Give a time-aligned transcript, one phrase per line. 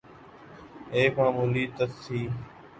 [0.91, 2.29] ایک معمولی تصحیح